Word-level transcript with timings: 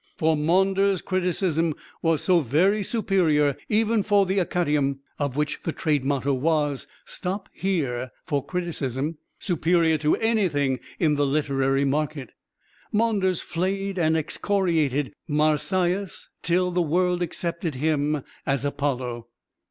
For 0.17 0.35
Maunders' 0.35 0.99
criticism 0.99 1.75
was 2.01 2.23
so 2.23 2.39
very 2.39 2.81
superior, 2.83 3.55
even 3.69 4.01
for 4.01 4.25
the 4.25 4.39
Acadæum, 4.39 4.97
of 5.19 5.37
which 5.37 5.59
the 5.63 5.71
trade 5.71 6.03
motto 6.03 6.33
was 6.33 6.87
"Stop 7.05 7.49
here 7.53 8.09
for 8.25 8.43
Criticism 8.43 9.19
superior 9.37 9.99
to 9.99 10.15
anything 10.15 10.79
in 10.97 11.13
the 11.17 11.25
literary 11.27 11.85
market." 11.85 12.31
Maunders 12.91 13.41
flayed 13.43 13.99
and 13.99 14.17
excoriated 14.17 15.13
Marsyas 15.27 16.29
till 16.41 16.71
the 16.71 16.81
world 16.81 17.21
accepted 17.21 17.75
him 17.75 18.23
as 18.43 18.65
Apollo. 18.65 19.27